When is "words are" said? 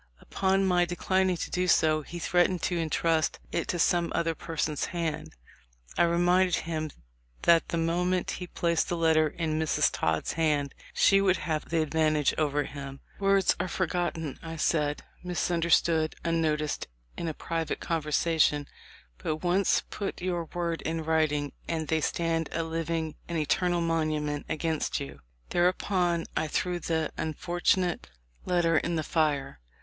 13.19-13.67